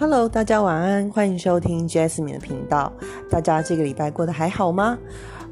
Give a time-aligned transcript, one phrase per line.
[0.00, 2.90] Hello，大家晚安，欢迎收听 Jasmine 的频道。
[3.28, 4.98] 大家这个礼拜过得还好吗？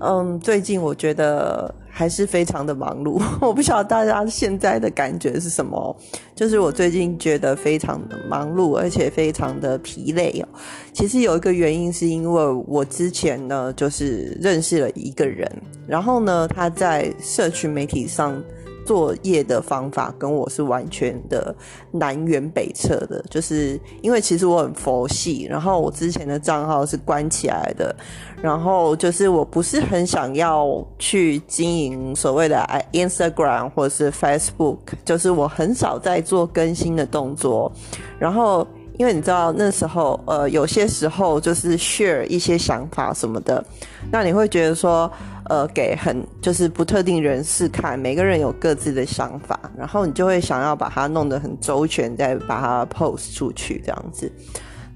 [0.01, 3.23] 嗯，最近我觉得还是非常的忙碌。
[3.47, 5.95] 我不晓得大家现在的感觉是什么，
[6.35, 10.49] 就是我最近觉得非常的忙碌，而且非常的疲累哦。
[10.95, 15.47] 其实有一个原因是因为我之前呢，就是认识了一个人，
[15.87, 18.43] 然后呢，他在社群媒体上。
[18.89, 21.55] 作业的方法跟我是完全的
[21.91, 27.95] 南辕北辙的，就是因为其实我很佛系，然后我之前的账号是关起来的，
[28.41, 37.71] 然后就是我不是很想要去经营所谓的 Instagram 或者是 Facebook，就是我很少在做更新的动作，
[38.19, 38.67] 然后。
[38.99, 43.65] 因为你知道那时候，呃，有些时候就是 share 一些想法什么的，
[44.11, 45.11] 那你会觉得说，
[45.49, 54.31] 呃，给很就是不特定人士看，每个人有各自的想法，然后你就会想要把它弄得很周全，再把它 post 出去这样子。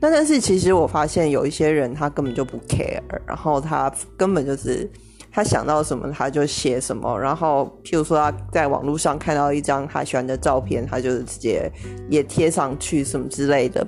[0.01, 4.91] 那但是其实我发现有一些人他根本就不 care，然后他根本就是。
[5.35, 11.73] 他想到什么他就写什么，然后譬如说他在网络上看到一张他喜欢的照片，他就是直接
[12.11, 13.87] 也贴上去什么之类的。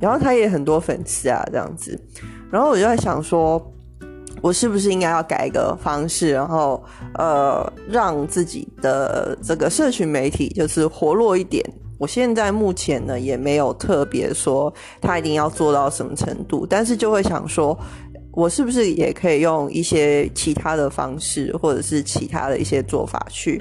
[0.00, 1.96] 然后他也很多粉丝啊，这样子。
[2.50, 3.64] 然后我就在想说，
[4.42, 6.82] 我是不是应该要改一个方式，然后
[7.14, 11.64] 呃，让自己的这个社群媒体就是活络一点。
[11.98, 17.78] 我现在目前呢也没有特别说他一定要做到什么程度，但是就会想说。
[18.32, 23.60] 我是不是也可以用一些其他的方式，或者是其他的一些做法，去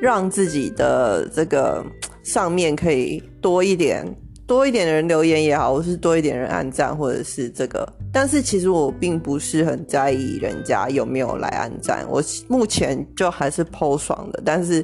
[0.00, 1.84] 让自己的这个
[2.22, 4.06] 上面可以多一点、
[4.46, 7.86] 多一点的人留言也好，或是多一点人按赞，或者是这个。
[8.10, 14.42] 但是其实我并不是很在意人家有没有来按赞，我目前就还是 PO 爽的。
[14.42, 14.82] 但是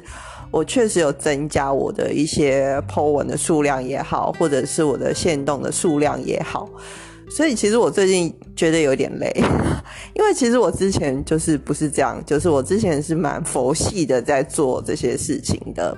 [0.51, 6.69] 我确实有增加我的一些 PO 文的数量也好，或者是我的线动的数量也好。
[7.29, 9.31] 所以其实我最近觉得有点累，
[10.13, 15.95] 因为其实我之前就是不是这样，就是我之前是蛮佛系的在做这些事情的，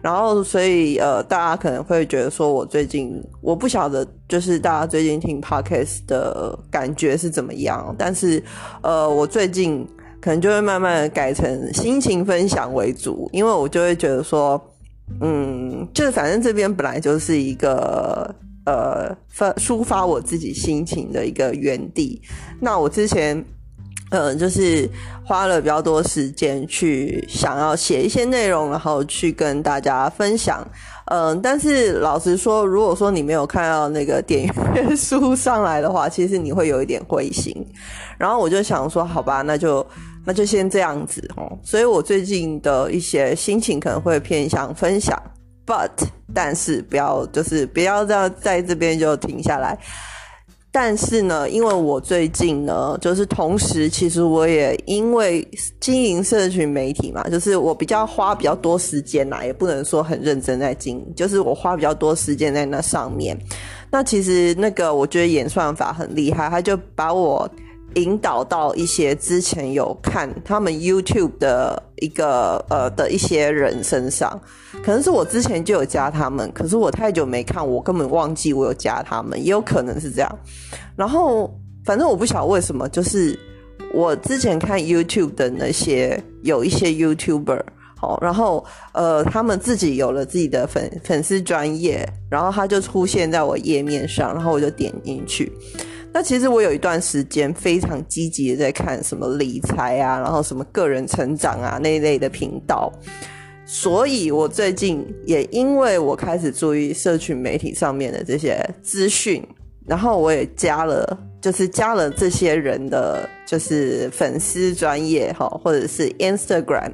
[0.00, 8.42] 然后所以呃，大家可能会觉得说我最近我不晓得，就是大家最近听 podcast 的感觉是怎么样，但是
[8.82, 9.86] 呃，我最近
[10.20, 14.58] 可能就会慢慢的改成心情分享为主，因为我就会觉得说，
[15.20, 18.34] 嗯，就是反正这边本来就是一个。
[18.68, 22.20] 呃，发抒发我自己心情的一个原地。
[22.60, 23.42] 那我之前，
[24.10, 24.86] 嗯，就是
[25.24, 30.62] 花了比较多时间去想要写一些内容，然后去跟大家分享。
[31.06, 37.66] 嗯，但是老实说，如果说你没有看到那个点阅数上来的话， 其实你会有一点灰心。
[38.18, 39.86] 然后我就想说，好吧，那就
[40.26, 41.58] 那就先这样子哦。
[41.62, 45.18] 所以我最近的一些心情可能会偏向分享。
[45.68, 45.90] But，
[46.34, 49.78] 但是不要就是不要这样在这边就停下来。
[50.72, 55.46] 但是呢，因为我最近呢，就是同时，其实我也因为
[55.78, 63.38] 经营社群媒体嘛，就是我比较花比较多时间啦，也不能说很认真在经营，就是我花比较多时间在那上面。
[63.90, 67.46] 那其实那个我觉得演算法很厉害，他就把我。
[67.94, 74.40] 引导到一些之前有看他们 YouTube 的一个呃的一些人身上，
[74.84, 80.38] 可能是我之前就有加他们，可是我太久没看，我根本忘记我有加他们，也有可能是这样。
[80.94, 81.52] 然后
[81.84, 83.36] 反正我不晓得为什么，就是
[83.92, 87.62] 我之前看 YouTube 的那些有一些 YouTuber，
[87.96, 95.50] 好，然后呃他们自己有了自己的粉粉丝专业，然后他就出现在我页面上，然后我就点进去。
[96.18, 102.92] 那其实我有一段时间非常积极的在看什么理财啊，然后什么个人成长啊那一类的频道，
[103.64, 109.46] 所以我最近也因为我开始注意社群媒体上面的这些资讯，
[109.86, 116.90] 然后我也加了，就是加了这些人的就是粉丝专业哈，或者是 Instagram。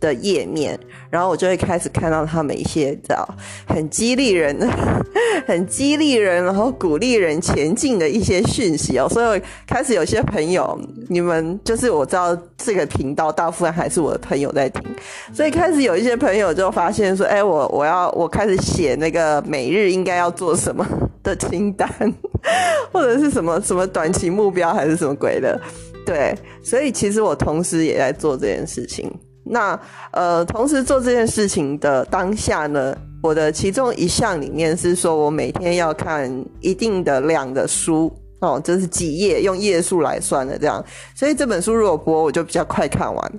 [0.00, 0.78] 的页面，
[1.10, 3.26] 然后我就会开始看到他们一些叫
[3.66, 4.68] 很激励人的、
[5.46, 9.08] 很激励人，然后鼓励人前进的一些讯息哦。
[9.08, 10.78] 所以开始有些朋友，
[11.08, 14.82] 你们就是我知道这个频道大部分还是我的朋友在听，
[15.32, 20.86] 所以开始有一些朋友就发现说：“哎，我我要我开始写那个每日应该要做什么
[21.22, 21.88] 的清单，
[22.92, 25.58] 或者是什么什么短期目标还是什么鬼的。”
[26.06, 26.32] 对，
[26.62, 29.12] 所以其实我同时也在做这件事情。
[29.48, 29.78] 那
[30.10, 40.84] 呃，同时做这件事情的当下呢，我的其中一项里面是说我每天要看一定的量的书哦，就是几页，用页数来算的这样。
[41.14, 43.32] 所以这本书如果播，我就比较快看完。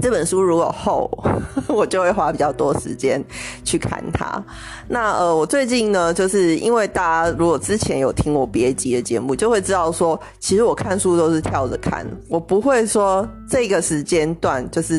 [0.00, 1.06] 这本书如果厚，
[1.68, 3.22] 我就会花比较多时间
[3.62, 4.42] 去看它。
[4.88, 14.98] 那呃，我最近呢，就是因为大家如果之前有听我别集的节目，就会知道说，其实我看书都是跳着看，我不会说这个时间段就是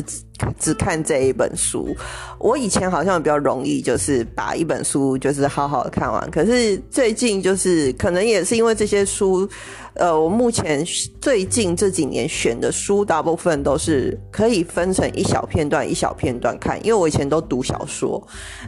[0.58, 1.94] 只看这一本书。
[2.38, 6.30] 我以前好像比较容易，就是把一本书就是好好的看完。
[6.30, 9.48] 可是最近就是可能也是因为这些书。
[9.96, 10.84] 呃，我目前
[11.20, 18.20] 最近这几年选的书，大部分都是可以分成一小片段一小片段看，因为我以前都读小说。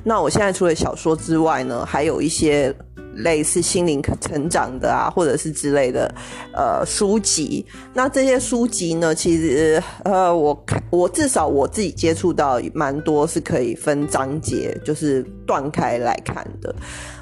[0.04, 2.72] 那我现在除了小说之外呢，还有一些
[3.16, 6.12] 类似心灵成长的啊，或者是之类的
[6.52, 7.64] 呃书籍。
[7.92, 16.74] 那这些书籍呢，其实呃，我看我至少我自己接触到蛮多是可以分章节，就是断开来看的。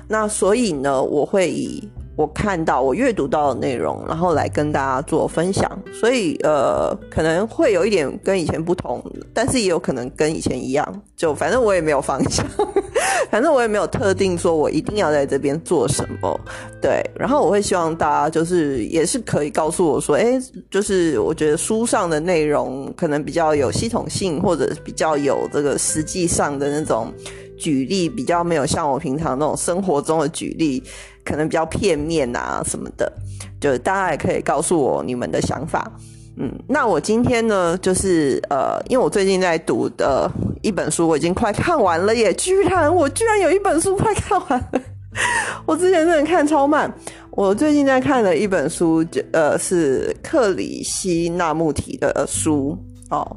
[0.06, 1.88] 那所以呢，我会以。
[2.16, 9.02] 我看到我阅读到的内容，然后来跟大家做分享，所以呃可能会有一点跟以前不同，
[9.32, 12.46] 但是也有可能跟以前一样，就反正我也没有方向，
[13.30, 16.40] 反正我也没有特定说我一定要在这边做什么，
[16.80, 20.40] 对，然后我会希望大家就是也是可以告诉我说，哎，
[20.70, 27.12] 就是我觉得书上的内容可能比较有系统性，或者比较有这个实际上的那种
[27.58, 30.80] 举例，比较没有像我平常那种生活中的举例。
[31.24, 33.12] 可能比较片面啊什么的，
[33.60, 35.90] 就大家也可以告诉我你们的想法。
[36.36, 40.28] 嗯，那我今天呢，就是呃，因为我最近在读的
[40.62, 42.34] 一本书，我已经快看完了耶！
[42.34, 44.80] 居然我居然有一本书快看完了，
[45.64, 46.92] 我之前真的看超慢。
[47.30, 52.76] 我最近在看的一本书，就呃是克里希纳穆提的书
[53.10, 53.36] 哦。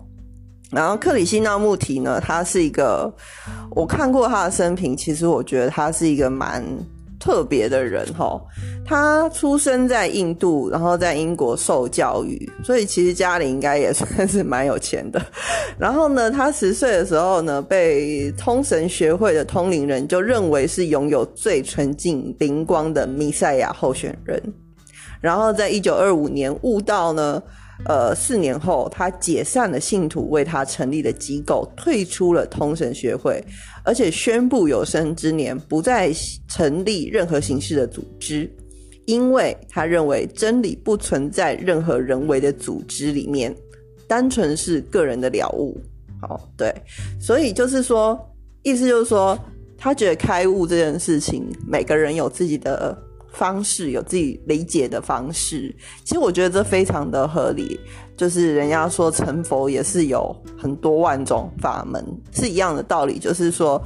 [0.72, 3.14] 然后克里希纳穆提呢，他是一个
[3.76, 6.64] 我看过他的生平，其实我觉得他是一个蛮。
[7.28, 8.42] 特别的人哈，
[8.86, 15.22] 他出生在印度，然后在英国受教育，所以其实家里应该也算是蛮有钱的。
[15.78, 24.42] 然后呢，他十岁的时候呢，被通神学会的通灵人就认为是拥有最纯净灵光的弥赛亚候选人。
[25.20, 27.44] 然后在一九二五年悟道呢。
[27.86, 33.42] 呃，四年后，他解散了信徒为他成立的机构，退出了通神学会，
[33.84, 36.12] 而且宣布有生之年不再
[36.48, 38.52] 成立任何形式的组织，
[39.06, 43.56] 因为他认为真理不存在任何人为的组织里面，
[44.08, 45.80] 单纯是个人的了悟。
[46.20, 46.74] 好，对，
[47.22, 48.20] 所以就是说，
[48.64, 49.38] 意思就是说，
[49.78, 52.98] 他觉得开悟这件事情，每个人有自己的。
[53.38, 55.74] 方式有自己理解的方式，
[56.04, 57.80] 其实我觉得这非常的合理。
[58.18, 62.04] 就是人家说成佛也是有很多万种法门，
[62.34, 63.20] 是一样的道理。
[63.20, 63.80] 就是说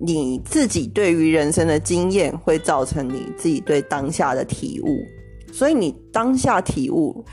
[0.00, 5.04] 你自己对于人生的经验会造成你自己对当下的体悟，
[5.52, 7.24] 所以你当下体悟。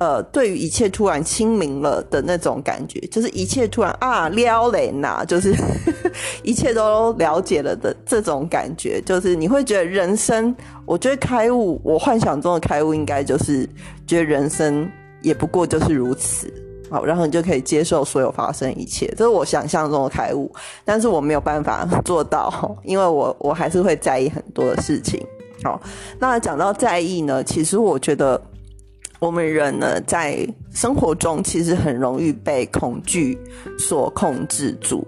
[0.00, 5.54] 呃，对于一切突然清明了的那种感觉，就是一切突然啊撩人呐，就是
[6.42, 10.52] 一切都了解了的这种感觉，就是你会觉得人生，
[10.84, 13.68] 我觉得开悟，我幻想中的开悟应该就是
[14.04, 14.90] 觉得人生
[15.22, 16.52] 也不过就是如此，
[16.90, 20.52] 好，然后你就可以接受所有发生一切，这是我想象中的开悟，
[20.84, 25.24] 但是我没有办法做到，因为我我还是会在意很多的事情。
[25.62, 25.80] 好，
[26.18, 28.42] 那讲到在意呢，其实我觉得。
[29.24, 33.38] 我们人呢，在生活中其实很容易被恐惧
[33.78, 35.02] 所控制住。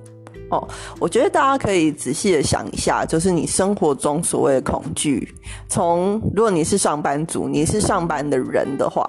[0.48, 0.66] 哦，
[0.98, 5.28] 我觉得大家可以仔细的想一下，就是你生活中所谓的恐惧，
[5.68, 9.04] 从如果你是上班族，你是上班的人的话，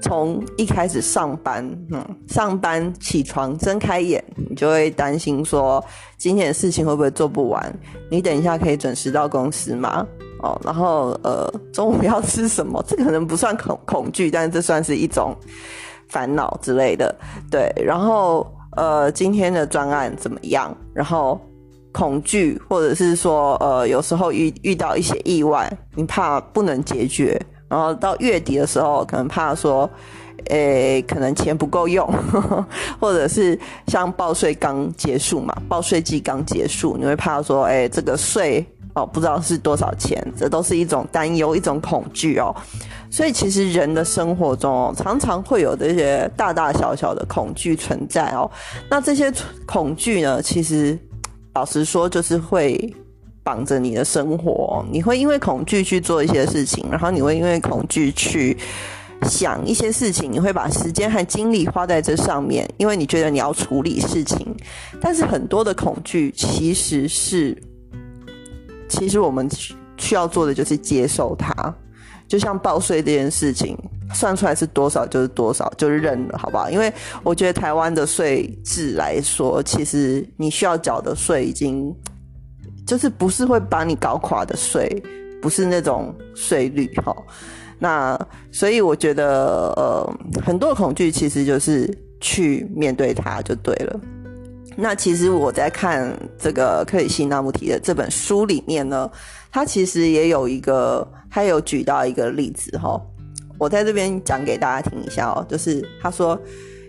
[0.00, 5.84] 从一开始上班，嗯，上班起床睁开眼，你就会担心说
[6.16, 7.74] 今天的事情会不会做不完？
[8.08, 10.06] 你等一下可以准时到公司吗？
[10.42, 12.84] 哦，然后呃，中午要吃什么？
[12.86, 15.34] 这可能不算恐恐惧，但是这算是一种
[16.08, 17.14] 烦恼之类的。
[17.50, 18.46] 对，然后
[18.76, 20.76] 呃，今天的专案怎么样？
[20.92, 21.40] 然后
[21.92, 29.88] 恐惧，或者是说呃，有时候遇遇到一些意外，你怕不能解决，然后到月底的时候，可能怕说，
[30.46, 32.04] 诶，可能钱不够用，
[32.98, 33.56] 或者是
[33.86, 38.66] 像报税刚结束嘛，报税季刚结束，你会怕说，诶，这个税。
[38.94, 42.54] 哦，不知道是多少钱，这都是一种担忧，一种恐惧哦。
[43.10, 48.50] 所以其实人的生活中哦，常常会有这些大大小小的恐惧存在哦。
[48.90, 49.32] 那这些
[49.66, 50.98] 恐惧呢，其实
[51.54, 52.94] 老实说，就是会
[53.42, 54.84] 绑着你的生活。
[54.90, 58.54] 你会因为恐惧去做一些事情，然后你会因为恐惧去
[59.22, 64.54] 想一些事情，你会把时间和精力花在这上面，因为你觉得你要处理事情。
[65.00, 67.56] 但是很多的恐惧其实是。
[68.92, 69.48] 其实我们
[69.96, 71.74] 需要做的就是接受它，
[72.28, 73.76] 就像报税这件事情，
[74.12, 76.68] 算出来是多少就是多少，就认了，好不好？
[76.68, 81.94] 因为我觉得台湾的税制来说，其实你需要缴的税已经
[82.86, 85.02] 就是不是会把你搞垮的税，
[85.40, 87.16] 不是那种税率哈。
[87.78, 88.18] 那
[88.50, 91.88] 所以我觉得，呃，很多恐惧其实就是
[92.20, 94.00] 去面对它就对了。
[94.76, 99.10] 那其实我在看这个克里希纳穆提的这本书里面呢，
[99.50, 103.00] 他其实也有一个，他有举到一个例子哈。
[103.58, 106.40] 我在这边讲给大家听一下哦，就是他说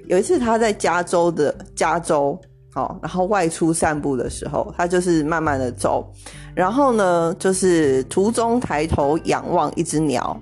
[0.07, 2.39] 有一次他在加州的加州
[2.73, 6.11] 哦，然后外出散步的时候，他就是慢慢的走，
[6.55, 10.35] 然后呢，就是途中抬头仰望一只鸟，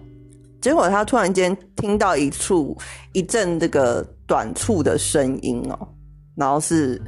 [0.62, 2.78] 结果他突然间听到一处
[3.12, 5.88] 一阵这个短促的声音哦，
[6.36, 7.02] 然后是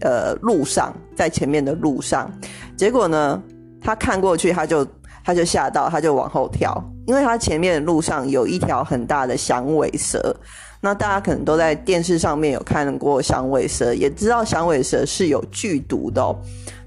[0.00, 2.30] 呃路上在前面的路上，
[2.76, 3.42] 结果呢，
[3.80, 4.86] 他看过去他就。
[5.22, 10.34] 他就吓到，他就往后跳，因为他前面的路上有一条很大的响尾蛇。
[10.80, 16.34] 那大家可能都在电视上面有看过响尾蛇，也知道响尾蛇是有剧毒的。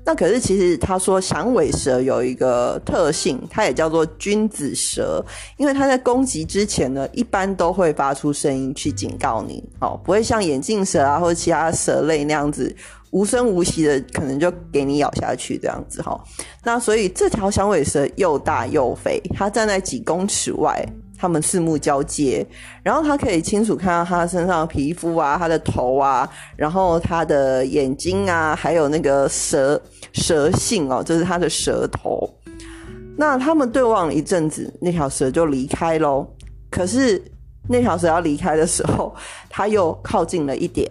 [0.04, 5.24] 那可是其实他说响尾蛇有一个特性，它也叫做君子蛇，
[5.58, 12.76] 因为它在攻击之前呢，一般都会发出声音去警告你，哦，不会像眼镜蛇啊或者其他蛇类那样子。
[13.14, 16.20] 无声无息的，可能就给你咬下去这样子哈。
[16.64, 20.84] 那所以这条响尾蛇又大又肥，它站在几公尺外，
[21.16, 22.44] 它们四目交接，
[22.82, 26.28] 然后它可以清楚看到它身上的皮肤啊，它的头啊，
[26.58, 29.80] 然后它的眼睛啊，还有那个蛇
[30.14, 32.28] 蛇性哦，就是它的舌头。
[33.16, 36.28] 那他们对望了一阵子，那条蛇就离开喽。
[36.72, 37.24] 可是
[37.70, 39.14] 那条蛇要离开的时候，
[39.52, 40.90] 它又靠近了一点，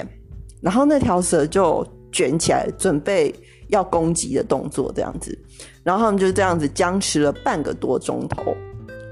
[0.61, 1.85] 然后那条蛇就。
[2.13, 3.35] 卷起来，准备
[3.69, 5.37] 要攻击的动作，这样子，
[5.83, 8.55] 然后他们就这样子僵持了半个多钟头。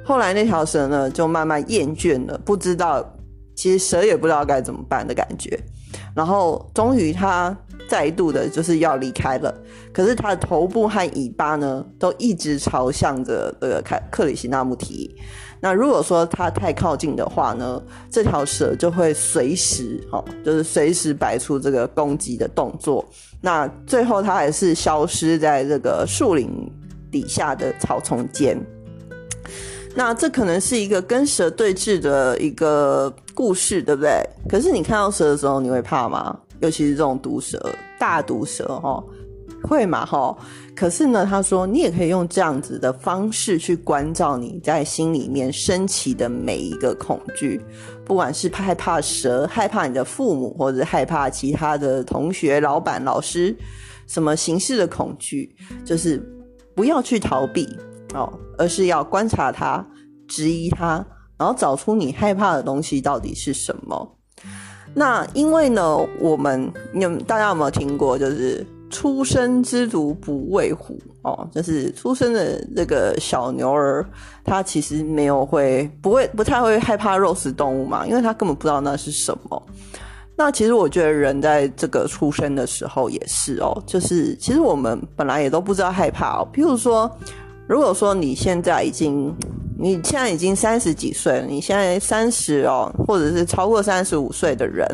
[0.04, 3.04] 后来那条蛇呢，就慢慢厌倦了，不知道，
[3.54, 5.58] 其实蛇也不知道该怎么办的感觉。
[6.14, 7.56] 然后终于它
[7.88, 9.54] 再度的就是要离开了，
[9.92, 15.14] 可是它的头部和尾巴呢，都一直朝向着这个克克里希那穆提。
[15.62, 23.04] 那如果说它太靠近的话呢，这条蛇就会随时，哦，就是随时摆出这个攻击的动作。
[23.42, 26.50] 那最后它还是消失在这个树林
[27.10, 28.58] 底下的草丛间。
[29.94, 34.22] 那这可能是一个跟蛇对峙的一个故事，对不对？
[34.48, 36.38] 可是你看到蛇的时候，你会怕吗？
[36.60, 37.60] 尤其是这种毒蛇，
[37.98, 39.02] 大毒蛇，哈。
[39.62, 40.36] 会嘛哈？
[40.74, 47.60] 可是呢，他说你也可以用这样子的方式去关照你在心里面升起的每一个恐惧，
[48.04, 53.54] 不管是害怕蛇、害怕你的父母，或者害怕其他的同学、老板、老师，
[54.06, 56.22] 什么形式的恐惧，就是
[56.74, 57.68] 不要去逃避
[58.14, 59.86] 哦，而是要观察它、
[60.26, 61.04] 质疑它，
[61.36, 64.16] 然后找出你害怕的东西到底是什么。
[64.94, 68.18] 那因为呢，我们有大家有没有听过？
[68.18, 68.66] 就是。
[68.90, 74.04] 出生之犊不畏虎哦，就是出生的这个小牛儿，
[74.44, 79.62] 它其实没有会不会不太会害怕肉食动物嘛，因为它根本不知道那是什么。
[80.36, 86.48] 那其实我觉得人在这个出生的时候也是哦，就是其实我们本来也都不知道害怕哦。
[86.52, 87.10] 譬如说，
[87.66, 89.34] 如果说你现在已经
[89.78, 94.86] 你现在已经三十几岁了，你现在三十哦，或者是超过三十五岁的人。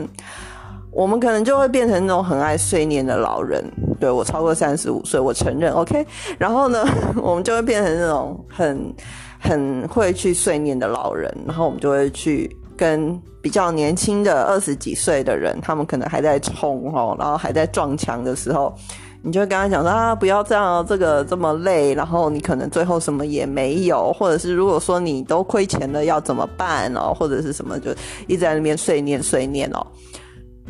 [0.91, 3.63] 我们可能就会变成那种很爱碎念的老人。
[3.97, 6.07] 对我超过三十五岁，我承认，OK。
[6.39, 6.85] 然后呢，
[7.23, 8.95] 我们就会变成那种很
[9.39, 11.33] 很会去碎念的老人。
[11.47, 18.75] 然后我们就会去跟比较年轻的二十几岁的人，他们可能还在冲哦，然后还在撞墙的时候，
[19.23, 21.95] 你就跟他讲说啊，不要这样，这个这么累。
[21.95, 27.15] 然后你可能最后什么也没有，或者是如果说你都亏钱了，要怎么办哦？
[27.15, 27.91] 或者是什么，就
[28.27, 29.87] 一直在那边碎念碎念哦。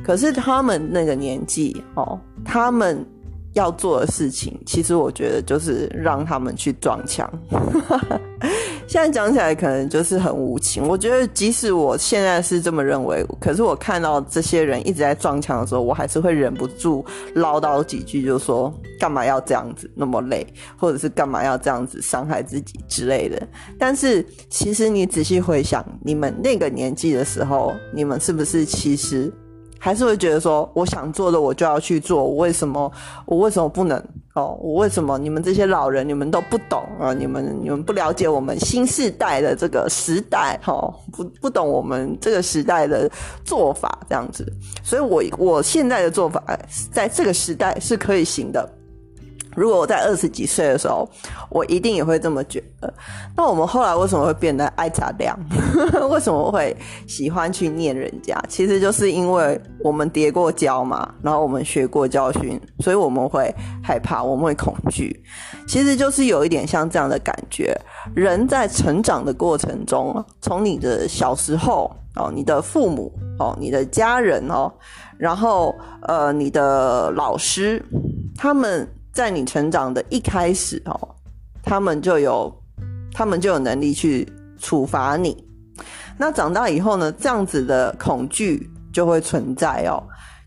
[0.04, 3.04] 可是他们那个年纪哦，他们
[3.56, 7.28] 要做的事情，其实我觉得就是让他们去撞墙。
[8.86, 10.86] 现在讲起来可能就是很无情。
[10.86, 20.46] 我觉得即使我现在是这么认为，可是我看到这些人一直在撞墙的时候，我还是会忍不住唠叨几句，就说干嘛要这样子那么累，
[20.76, 23.42] 或者是干嘛要这样子伤害自己之类的。
[23.78, 29.32] 但是其实你仔细回想，你们那个年纪的时候，你们是不是其实？
[29.78, 32.90] 还是会觉得说，我想做的我就要去做，我为什么
[33.25, 33.99] 我为什么不能
[34.35, 34.59] 哦？
[34.61, 37.12] 我为什么你们这些老人你们都不懂啊？
[37.12, 40.92] 你们你们不了解我们新时代的这个时代哈？
[41.12, 43.11] 不不懂我们这个时代的
[43.45, 44.50] 做法这样子，
[44.83, 46.42] 所以我我现在的做法
[46.90, 48.68] 在这个时代是可以行的。
[49.56, 51.08] 如果我在二十几岁的时候，
[51.48, 52.92] 我一定也会这么觉得。
[53.34, 55.36] 那我们后来为什么会变得爱杂量？
[56.10, 58.38] 为什么会喜欢去念人家？
[58.48, 65.25] 其实就是因为我们跌过跤嘛，然后我们学过教训，所以我们会害怕，我们会恐惧。
[65.66, 67.75] 其实就是有一点像这样的感觉。
[68.14, 74.70] 人在成长的过程中，从你的小时候哦，你的父母哦，你的家人哦，
[75.18, 77.82] 然后呃，你的老师，
[78.36, 78.86] 他们。
[79.16, 81.08] 在你成长的一开始哦，
[81.62, 82.54] 他们就有，
[83.14, 85.35] 他们就有能力去处罚你。
[86.18, 89.96] 那长大以后呢，这样子的恐惧就会存在哦。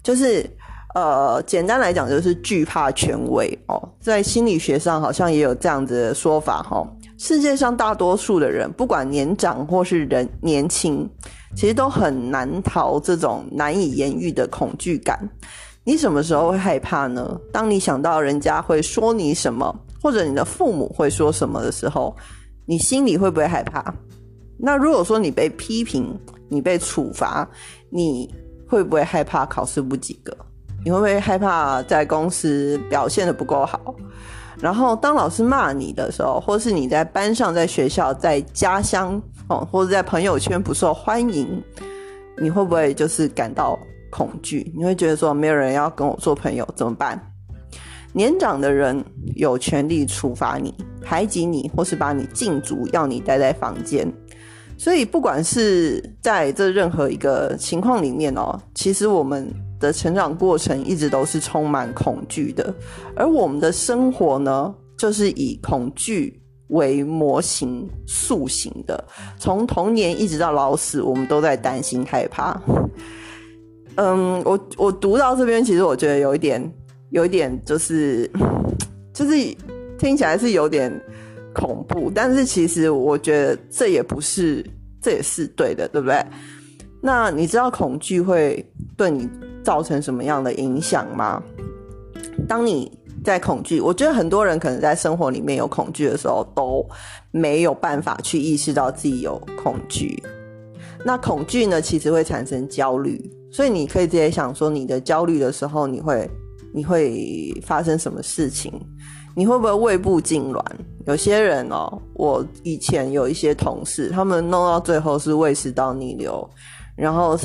[0.04, 0.48] 就是
[0.94, 3.90] 呃，简单来讲，就是惧怕权威哦。
[4.00, 6.88] 在心理学上，好像也有这样子的说法哈。
[7.18, 11.10] 世界上大多数的人，不管年长或是人年轻，
[11.56, 15.28] 其实都很难逃这种难以言喻的恐惧感。
[15.90, 17.36] 你什么时候会害怕呢？
[17.52, 22.16] 当你想到人家会说你什么，或者你的父母会说什么的时候，
[22.68, 23.92] 你心里会不会害怕？
[24.60, 26.16] 那如果说你被批评、
[26.48, 27.50] 你被处罚，
[27.90, 28.32] 你
[28.68, 30.32] 会不会害怕考试不及格？
[30.86, 33.96] 你会不会害怕在公司表现的不够好？
[34.62, 41.60] 然后当老师骂你的时候，或是你在班上、在学校、在家乡哦，或者在朋友圈不受欢迎，
[42.40, 43.76] 你会不会就是感到？
[44.10, 47.20] 恐惧，你会觉得说没有人要跟我做朋友怎么办？
[48.12, 49.04] 年长的人
[49.36, 54.12] 有权利处罚你、排挤你，或是把你禁足，要你待在房间。
[54.78, 62.74] 所以，不管是在这任何一个情况里面哦，其实我们的成长过程一直都是充满恐惧的，
[63.16, 69.04] 而我们的生活呢，就是以恐惧为模型塑形的。
[69.38, 72.60] 从童年一直到老死，我们都在担心、害怕。
[74.02, 76.74] 嗯，我我读到这边，其实我觉得有一点，
[77.10, 78.32] 有一点就是，
[79.14, 79.36] 就是
[79.98, 80.90] 听起来是有点
[81.54, 84.66] 恐怖，但是其实我觉得这也不是，
[85.02, 86.26] 这也是对的，对不对？
[87.02, 88.66] 那你知道恐惧会
[88.96, 89.30] 对你
[89.66, 91.44] 造成什么样的影响吗？
[92.48, 92.90] 当你
[93.22, 96.88] 在恐惧，我觉得很多人可能在生活里面有恐惧的时候，都
[97.32, 100.24] 没有办法去意识到自己有恐惧。
[101.04, 103.30] 那恐惧呢，其实会产生焦虑。
[103.52, 106.30] 所以你可以直接想说，你的焦虑的时候，你会
[106.74, 108.72] 你会发生什么事情？
[109.36, 110.62] 你会不会胃部痉挛？
[111.06, 116.48] 有些人哦，我以前有一些同事，他们弄到最后是胃食道逆流，
[116.96, 117.38] 然后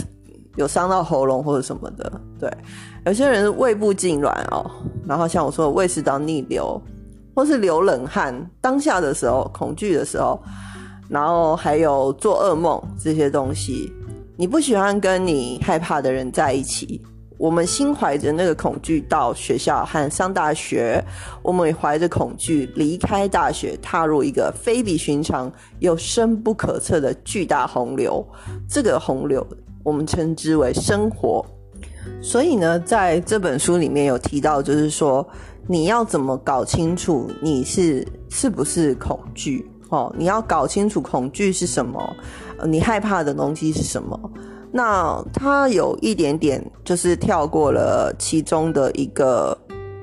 [0.57, 2.21] 有伤到喉咙或者什么的。
[2.39, 2.51] 对，
[3.07, 4.69] 有些人胃部痉挛哦，
[5.07, 6.81] 然后像我说胃食道逆流，
[7.35, 10.43] 或是流冷汗，当下的时候恐惧的时候，
[11.09, 13.93] 然后还有做噩梦这些东西。
[14.37, 17.01] 你不喜欢跟你害怕的人在一起。
[17.37, 21.05] 我们心怀着那个恐惧到学校和上大学，
[21.43, 28.25] 我们也怀着恐惧离开大学，踏入一个非比寻常又深不可测的巨大洪流。
[28.69, 29.45] 这个洪流
[29.83, 31.45] 我们称之为生活。
[32.23, 35.27] 所以呢，在这本书里面有提到，就是说
[35.67, 40.15] 你要怎么搞清楚你是是不是恐惧哦？
[40.17, 42.17] 你要搞清楚恐惧是什么。
[42.67, 44.19] 你害怕的东西是什么？
[44.73, 49.57] 那他有一点点就是跳过了其中的一个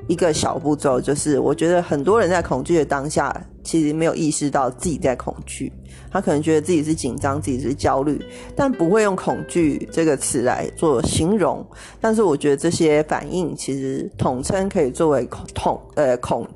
[0.08, 5.72] 一个小步骤，就是我觉得很多人在恐惧的当下，其实没有意识到自己在恐惧，
[6.10, 8.24] 他可能觉得自己是紧张，自己是焦虑，
[8.56, 11.66] 但不会用恐惧这个词来做形容。
[12.00, 16.48] 但是我觉得这些反应其实统称可以作为恐呃恐。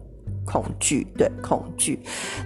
[0.46, 2.00] 恐惧，对恐惧。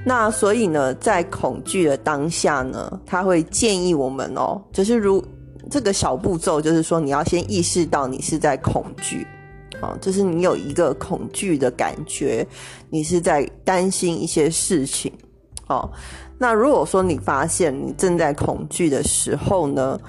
[0.05, 5.23] 那所以呢，在恐惧的当下呢，他会建议我们哦，就是如
[5.69, 9.27] 这个小步骤，就是说你要先意识到你是在恐惧，
[9.81, 12.45] 啊，就是你有一个恐惧的感觉，
[12.89, 15.11] 你是在担心一些事情，
[15.67, 15.89] 哦。
[16.41, 19.99] 那如果说你发现你正在恐惧的时候呢，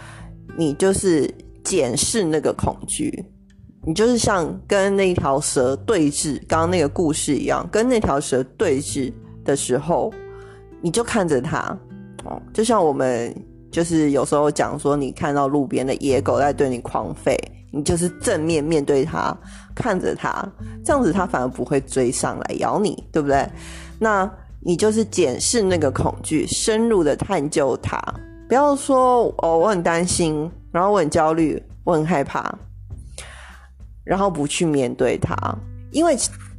[0.56, 1.28] 你就是
[1.64, 3.24] 检视那个恐惧。
[3.86, 9.12] 你就是像跟那条蛇对峙，刚刚那个故事一样，跟那条蛇对峙
[9.44, 10.12] 的时候，
[10.82, 11.76] 你就看着它，
[12.24, 13.34] 哦，就像我们
[13.70, 17.34] 就是有时候讲说，你看到路边的野狗在对你狂吠，
[17.72, 19.34] 你就是正面面对它，
[19.74, 20.46] 看着它，
[20.84, 23.48] 这样子它反而不会追上来咬你，对不对？
[23.98, 24.30] 那
[24.62, 27.98] 你就是检视那个恐惧，深入的探究它，
[28.46, 32.54] 不要说哦，我很担心，然后我很焦虑，我很害怕。
[34.10, 35.36] 然后不去面对它，
[35.92, 36.16] 因为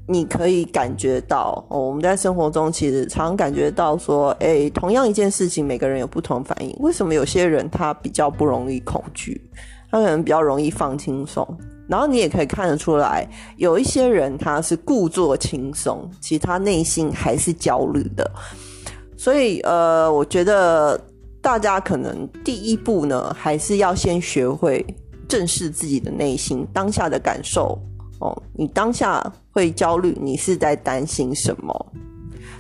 [0.08, 6.74] 你可以感觉到，我们在生活中其实常感觉到说，哎，同样一件事情，每个人有不同反应。
[6.80, 9.42] 为什么有些人他比较不容易恐惧，
[9.90, 11.46] 他可能比较容易放轻松。
[11.90, 18.32] 然后你也可以看得出来，有一些人他是故作轻松，其实他内心还是焦虑的。
[19.18, 20.98] 所以，呃，我觉得
[21.42, 24.86] 大家可能第一步呢，还是要先学会
[25.32, 27.80] 正视自己的内心当下的感受。
[28.20, 31.94] 哦，你当下会焦虑，你是在担心什么？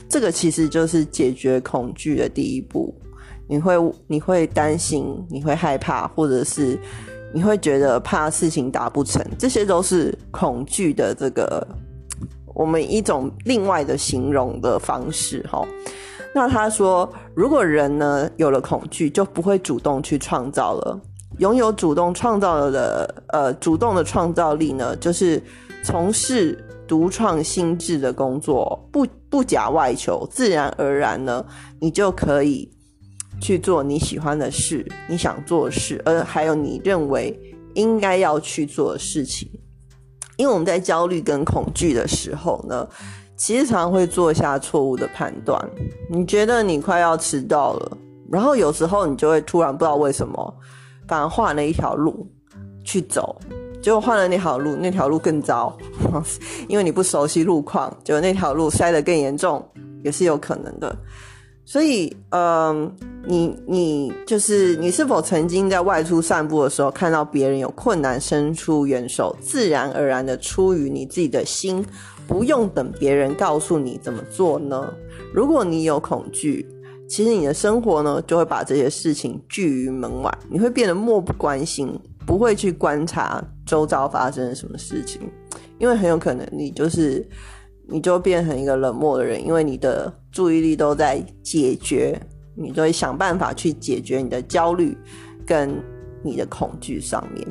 [0.07, 2.95] 这个其实就是解决恐惧的第一步。
[3.47, 3.75] 你会，
[4.07, 6.79] 你会担心，你会害怕，或者是。
[7.33, 11.65] 你会觉得怕事情达不成，这些都是恐惧的这个
[12.53, 15.65] 我们一种另外的形容的方式哈。
[16.35, 20.99] 那他说，如果人呢有了恐惧，就不会主动去创造了。
[21.41, 25.41] 拥有主动创造的呃主动的创造力呢，就是
[25.83, 31.45] 从事独创心智的工作，不不假外求，自然而然呢，
[31.79, 32.71] 你就可以。
[33.39, 37.35] 去做你喜欢的事，你想做的事，而还有你认为
[37.73, 39.49] 应该要去做的事情。
[40.37, 42.87] 因为我们在焦虑跟恐惧的时候呢，
[43.35, 45.59] 其实常常会做下错误的判断。
[46.07, 47.97] 你觉得你快要迟到了，
[48.29, 50.53] 然后有时候你就会突然不知道为什么，
[51.11, 52.25] 反而换了一条路
[52.85, 53.35] 去走，
[53.81, 55.77] 结果换了那条路，那条路更糟，
[56.69, 59.61] 因为你不熟悉路况，结果那条路塞得更严重，
[60.05, 60.95] 也是有可能的。
[61.65, 62.89] 所以，嗯，
[63.25, 71.85] 你你就是你是否曾经在外出散步的时候，看到别人有困难伸出援手，自然而然的出于你自己的心，
[72.25, 74.93] 不用等别人告诉你怎么做呢？
[75.33, 76.65] 如果你有恐惧，
[77.11, 81.93] 其实你的生活呢就会把这些事情拒于门外，你会变得漠不关心，
[82.25, 85.21] 不会去观察周遭发生了什么事情，
[85.77, 87.27] 因为很有可能你就是。
[87.87, 92.17] 你就变成一个冷漠的人，因为你的注意力都在解决，
[92.55, 94.97] 你就会想办法去解决你的焦虑
[95.45, 95.75] 跟
[96.23, 97.45] 你的恐惧上面。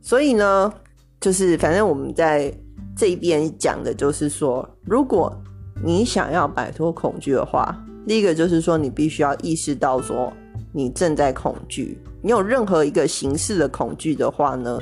[0.00, 0.72] 所以呢，
[1.20, 2.50] 就是反正我们在
[2.96, 5.30] 这边讲的就是说，如果
[5.84, 10.32] 你想要摆脱恐惧的话，第一个就是说，你必须要意识到说
[10.72, 11.98] 你正在恐惧。
[12.22, 14.78] 你有任何一个形式的恐惧的话呢，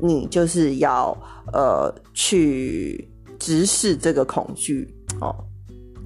[0.00, 1.16] 你就是要
[1.52, 3.08] 呃去。
[3.38, 4.88] 直视这个恐惧
[5.20, 5.30] 哦，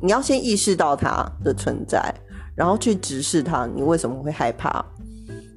[0.03, 2.13] 你要先意识到它的存在，
[2.57, 3.69] 然后去直视它。
[3.73, 4.85] 你为什么会害怕？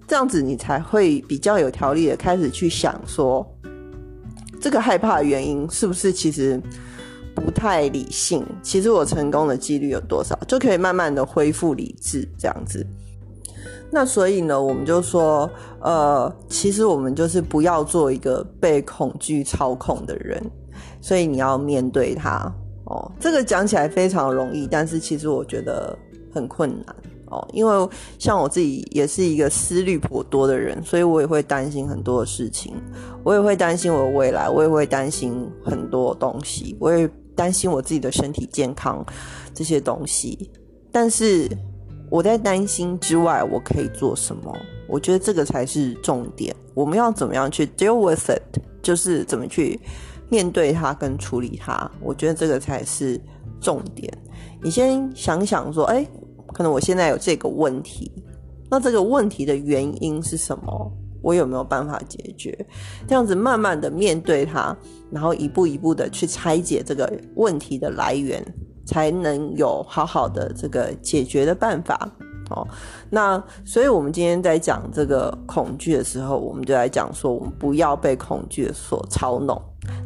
[0.08, 3.44] 这样子你才会比较有条理的开始去想说，
[4.62, 6.62] 这个害怕的原因是不是其实
[7.36, 8.46] 不太理性？
[8.62, 10.38] 其实我成功的几率有多少？
[10.48, 12.86] 就可以慢慢的恢复理智这样子。
[13.92, 20.44] 那所以呢，我们就说，呃，其实我们就是不要做一个被恐惧操控的人。
[21.00, 22.52] 所以你要面对它
[22.86, 25.98] 哦，这个讲起来非常容易，但是其实我觉得
[26.34, 26.96] 很困难
[27.28, 32.74] 哦，因为像我自己也是一个思虑颇多的人，所以我也会担心很多事情，
[33.24, 39.06] 我也会担心我的未来，我也会担心很多东西，我也担心我自己的身体健康
[39.54, 40.52] 这些东西。
[40.92, 41.50] 但是
[42.10, 44.56] 我在担心之外，我可以做什么？
[44.88, 46.56] 我觉得这个才是重点。
[46.74, 48.60] 我们要怎么样去 deal with it？
[48.82, 49.80] 就是怎么去。
[50.30, 53.22] 面对它跟处理它，我觉得这个才是
[53.62, 54.12] 重点。
[54.64, 56.04] 你先想想说，哎，
[56.52, 58.12] 可能我现在有这个问题，
[58.68, 60.92] 那这个问题的原因是什么？
[61.24, 62.54] 我有没有办法解决？
[63.08, 64.76] 这样子慢慢的面对它，
[65.10, 68.46] 然后一步一步的去拆解这个问题的来源，
[68.86, 72.08] 才能有好好的这个解决的办法。
[72.50, 72.68] 哦，
[73.10, 79.60] 那所以我们今天在讲这个恐惧的时候，我们就来讲说，我们不要被恐惧所操弄。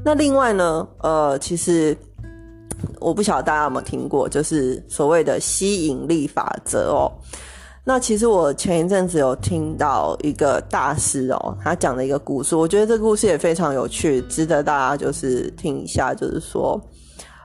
[0.06, 1.98] 那另外呢，呃，其实
[3.00, 7.12] 我不晓得大家有没有听过，就是所谓的吸引力法则哦。
[7.88, 16.14] 那其实我前一阵子有听到一个大师哦，他讲的一个故事，我觉得这个故事也非常有趣，值得大家就是听一下。
[16.14, 16.78] 就是说，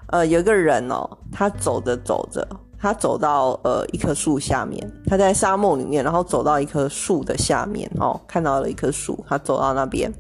[0.09, 2.45] 呃，有个人哦，他走着走着，
[2.77, 10.13] 他走到呃一棵树下面，他在沙漠里面，然后走到一棵树的下面哦，看到了一棵树，他走到那边。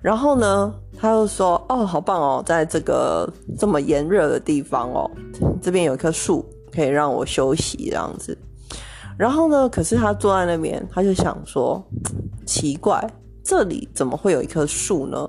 [0.00, 5.08] 然后呢，他又说：“哦，好棒哦，在这个这么炎热的地方哦，
[5.62, 6.44] 这边有一棵树
[6.74, 8.36] 可以让我休息这样子。”
[9.18, 11.82] 然后呢，可是他坐在那边，他就想说
[12.46, 13.04] ：“奇怪，
[13.44, 15.28] 这里怎么会有一棵树呢？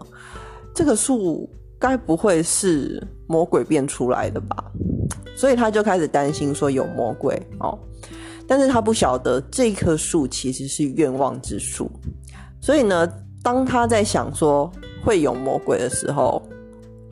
[0.74, 4.72] 这个树该不会是魔鬼变出来的吧？”
[5.36, 7.78] 所以他就开始担心说有魔鬼哦，
[8.48, 11.90] 但是他不晓得这棵树其实是愿望之树，
[12.62, 13.08] 所以呢。
[13.44, 14.72] 当他在想说
[15.04, 16.42] 会有魔鬼的时候，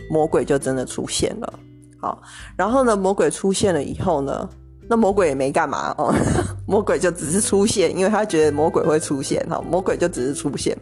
[0.10, 1.60] 魔鬼就真的出现了。
[2.00, 2.22] 好，
[2.56, 4.50] 然后呢，魔鬼出现了以后呢，
[4.92, 6.14] 那魔鬼也没干嘛哦，
[6.68, 10.78] 魔鬼就只是出现，因为他觉得魔鬼会出现哈，魔鬼就只是出现。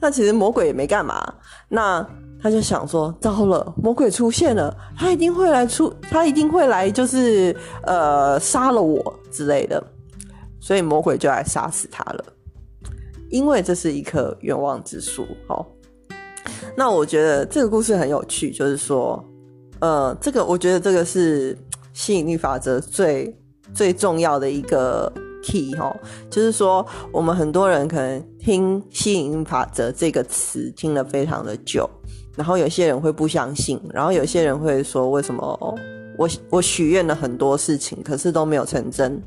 [0.00, 1.22] 那其实魔鬼也没干嘛，
[1.68, 2.02] 那
[2.42, 9.82] 他就想说，糟了，魔鬼出现了，他一定会来出，他一定会来，就是呃杀了我之类的，
[10.58, 12.24] 所以魔鬼就来杀死他了，
[13.28, 15.26] 因为这是一棵愿望之树。
[15.46, 15.66] 好，
[16.74, 19.22] 那我觉得这个故事很有趣，就是说，
[19.80, 21.54] 呃，这个我觉得这个是。
[21.94, 23.34] 吸引力法则最
[23.72, 25.10] 最重要的一个
[25.42, 25.96] key 哈，
[26.28, 31.88] 就是说我们很多人可能听吸引力法则这个词听了非常的久，
[32.36, 35.58] 然后有些人会不相信，然后有些人会说为什么
[36.18, 39.22] 我我许愿了很多事情，可是都没有成真。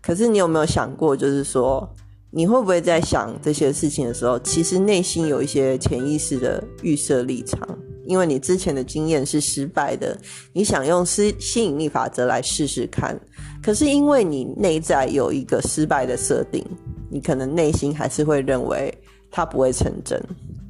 [0.00, 1.88] 可是你有没有想过，就是说
[2.30, 7.68] 你会不会在想这些事情的时候，其实内心有一些潜意识的预设立场？
[8.08, 10.18] 因为你之前的经验是失败的，
[10.54, 13.14] 你想用吸吸引力法则来试试看，
[13.62, 16.64] 可是因为你内在有一个失败的设定，
[17.10, 18.92] 你可能内心还是会认为
[19.30, 20.18] 它不会成真，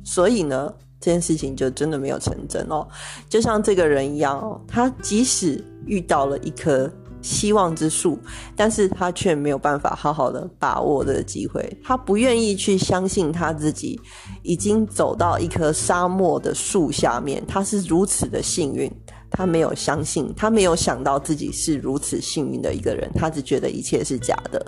[0.05, 2.87] 所以呢，这件事情就真的没有成真哦。
[3.29, 6.93] 就像这个人一样哦，他即使遇到了一颗。
[7.29, 8.19] 希望之树，
[8.57, 14.01] 但是他却没有办法好好的把握的机会，他不愿意去相信他自己
[14.43, 18.91] 已经走到一棵沙漠的树下面，他是如此的幸运，
[19.31, 24.65] 他没有相信，他没有想到自己是如此幸运的一个人，他只觉得一切是假的，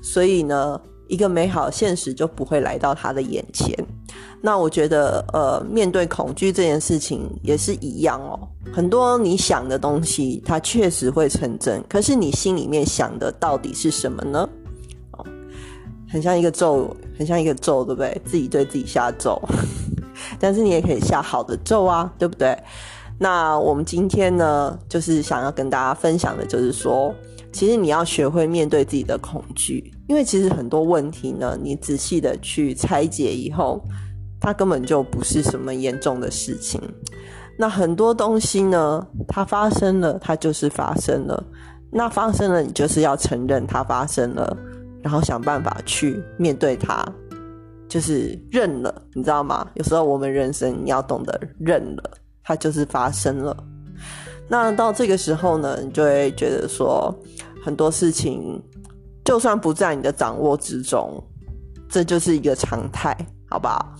[0.00, 0.80] 所以呢。
[1.08, 3.74] 一个美好现实就不会来到他的眼前。
[4.40, 8.38] 那我觉得，呃，面对恐惧这件事情也是一样哦。
[8.72, 14.48] 很多你想的东西，它确实会成真，可是你心里面想的到底是什么呢？
[15.12, 15.24] 哦，
[16.08, 18.20] 很像一个咒，很像一个咒，对不对？
[18.24, 19.40] 自己对自己下咒，
[20.38, 22.56] 但是你也可以下好的咒啊，对不对？
[23.18, 27.14] 那我们今天呢，就是想要跟大家分享的，就是说。
[27.54, 33.80] 其实你要学会面对自己的恐惧，因为其实很多问题呢，你仔细的去拆解以后，
[34.40, 36.80] 它根本就不是什么严重的事情。
[37.56, 41.44] 那很多东西呢，它发生了，它就是发生了。
[41.92, 44.56] 那发生了，你就是要承认它发生了，
[45.00, 47.06] 然后想办法去面对它，
[47.88, 49.64] 就是认了，你知道吗？
[49.74, 52.10] 有时候我们人生你要懂得认了，
[52.42, 53.56] 它就是发生了。
[54.46, 57.14] 那到这个时候呢，你就会觉得说，
[57.64, 58.62] 很多事情
[59.24, 61.24] 就算不在你的掌握之中，
[61.88, 63.16] 这就是一个常态，
[63.48, 63.96] 好吧？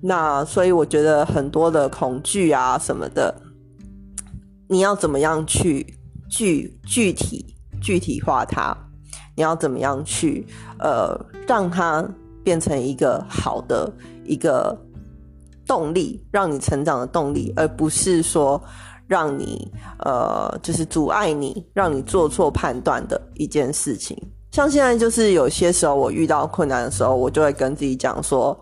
[0.00, 3.34] 那所以我觉得很多的恐惧啊什么的，
[4.66, 5.86] 你要怎么样去
[6.30, 8.74] 具具体具体化它？
[9.36, 10.46] 你要怎么样去
[10.78, 11.14] 呃
[11.46, 12.02] 让它
[12.42, 13.92] 变成一个好的
[14.24, 14.74] 一个
[15.66, 18.58] 动力，让你成长的动力，而不是说。
[19.12, 24.16] 让你呃，就是阻碍你，让你做错判断的一件事情。
[24.52, 28.58] 像现在，就是有些时候我遇到困难的时候，我就会跟自己讲说，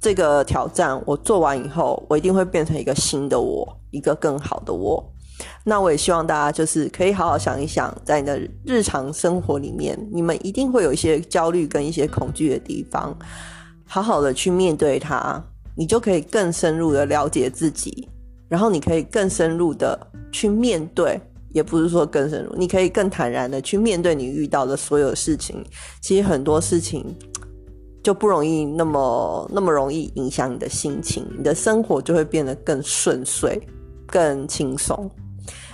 [0.00, 5.00] 这个挑战我做完以后，我一定会变成一个新的我，一个更好的我。
[5.62, 13.16] 那我也希望大家就是可以好好想一想，在你的日常生活里面，你们一定会有一些焦虑跟一些恐惧的地方，
[13.86, 15.40] 好好的去面对它，
[15.76, 18.08] 你就可以更深入的了解自己。
[18.48, 19.98] 然后你可以更深入的
[20.30, 25.64] 去面对，也不是说更深入，你可以更坦然的去面对你遇到的所有事情。
[26.00, 27.04] 其实很多事情
[28.02, 33.60] 就不容易那么那么容易影响你的心情，你的生活就会变得更顺遂、
[34.06, 35.10] 更轻松。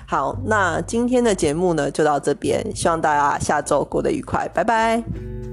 [0.06, 5.51] 好，那今天的节目呢就到这边，希望大家下周过得愉快，拜拜。